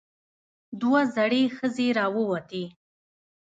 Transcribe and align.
دوه 0.79 1.01
زړې 1.15 1.43
ښځې 1.57 1.87
راووتې. 1.97 2.63